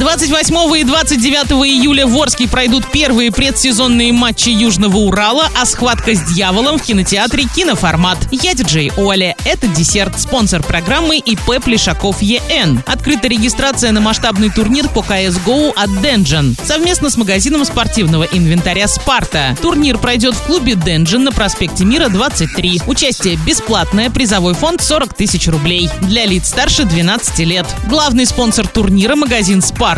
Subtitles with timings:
[0.00, 6.22] 28 и 29 июля в Орске пройдут первые предсезонные матчи Южного Урала, а схватка с
[6.22, 8.16] дьяволом в кинотеатре «Киноформат».
[8.32, 9.36] Я диджей Оля.
[9.44, 10.18] Это десерт.
[10.18, 12.82] Спонсор программы ИП Плешаков ЕН.
[12.86, 16.56] Открыта регистрация на масштабный турнир по CSGO от Денджин.
[16.64, 19.54] Совместно с магазином спортивного инвентаря «Спарта».
[19.60, 22.84] Турнир пройдет в клубе Денджин на проспекте Мира, 23.
[22.86, 25.90] Участие бесплатное, призовой фонд 40 тысяч рублей.
[26.00, 27.66] Для лиц старше 12 лет.
[27.86, 29.89] Главный спонсор турнира– магазин «Спарта».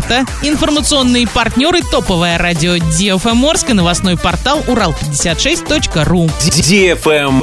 [0.42, 6.26] Информационные партнеры– топовое радио DFM Орск и новостной портал урал56.ру.
[6.26, 7.42] DFM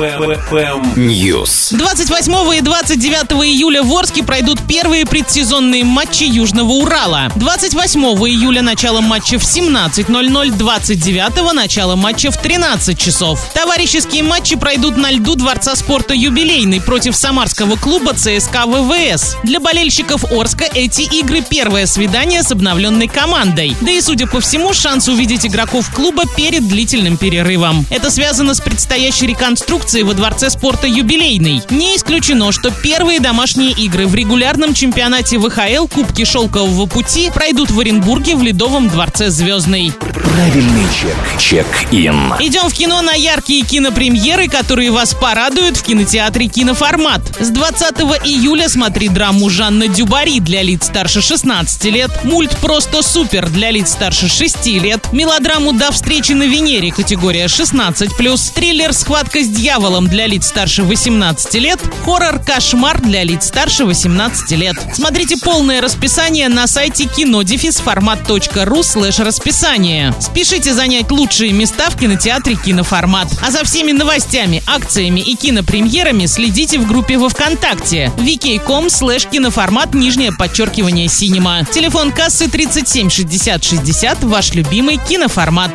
[0.95, 1.75] News.
[1.77, 7.31] 28 и 29 июля в Орске пройдут первые предсезонные матчи Южного Урала.
[7.35, 13.47] 28 июля начало матча в 17.00, 29 начало матча в 13 часов.
[13.53, 19.37] Товарищеские матчи пройдут на льду Дворца спорта «Юбилейный» против самарского клуба ЦСКА ВВС.
[19.43, 23.75] Для болельщиков Орска эти игры первое свидание с обновленной командой.
[23.81, 27.85] Да и, судя по всему, шанс увидеть игроков клуба перед длительным перерывом.
[27.89, 31.61] Это связано с предстоящей реконструкцией во Дворце спорта «Юбилейный».
[31.69, 37.79] Не исключено, что первые домашние игры в регулярном чемпионате ВХЛ Кубки Шелкового пути пройдут в
[37.79, 39.93] Оренбурге в Ледовом дворце «Звездный».
[40.39, 41.17] Правильный чек.
[41.37, 42.33] Чек-ин.
[42.39, 47.21] Идем в кино на яркие кинопремьеры, которые вас порадуют в кинотеатре «Киноформат».
[47.41, 53.49] С 20 июля смотри драму Жанна Дюбари для лиц старше 16 лет, мульт «Просто супер»
[53.49, 59.47] для лиц старше 6 лет, мелодраму «До встречи на Венере» категория 16+, триллер «Схватка с
[59.49, 64.77] дьяволом» для лиц старше 18 лет, хоррор «Кошмар» для лиц старше 18 лет.
[64.93, 70.13] Смотрите полное расписание на сайте кинодефисформат.ру слэш расписание.
[70.29, 73.27] Спешите занять лучшие места в кинотеатре «Киноформат».
[73.41, 79.95] А за всеми новостями, акциями и кинопремьерами следите в группе во Вконтакте vk.com слэш киноформат
[79.95, 81.65] нижнее подчеркивание cinema.
[81.65, 85.71] Телефон кассы 37 60 60 ваш любимый киноформат.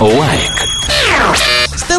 [0.00, 0.73] Лайк.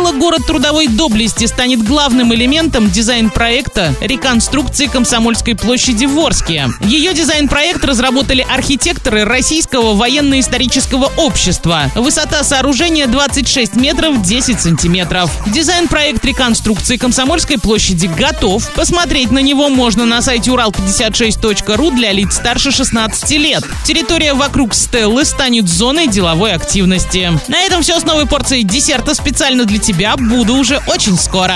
[0.05, 6.69] Стелла «Город трудовой доблести» станет главным элементом дизайн-проекта реконструкции Комсомольской площади в Орске.
[6.81, 11.89] Ее дизайн-проект разработали архитекторы Российского военно-исторического общества.
[11.95, 15.31] Высота сооружения 26 метров 10 сантиметров.
[15.47, 18.69] Дизайн-проект реконструкции Комсомольской площади готов.
[18.73, 23.63] Посмотреть на него можно на сайте ural56.ru для лиц старше 16 лет.
[23.85, 27.31] Территория вокруг Стеллы станет зоной деловой активности.
[27.47, 30.15] На этом все с новой порцией десерта специально для тебя.
[30.17, 31.55] Буду уже очень скоро.